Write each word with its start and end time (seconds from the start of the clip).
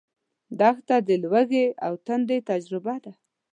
دښته 0.59 0.95
د 1.07 1.09
لوږې 1.23 1.65
او 1.85 1.93
تندې 2.05 2.37
تجربه 2.49 2.95
ده. 3.03 3.11